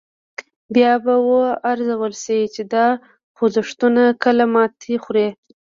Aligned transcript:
بیا 0.73 0.93
به 1.03 1.15
و 1.25 1.31
ارزول 1.71 2.13
شي 2.23 2.39
چې 2.53 2.61
دا 2.73 2.87
خوځښتونه 3.35 4.03
کله 4.23 4.43
ماتې 4.53 4.93
خوري. 5.03 5.27